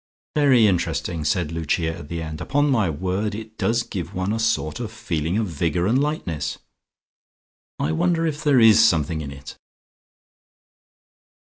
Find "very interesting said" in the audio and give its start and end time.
0.35-1.51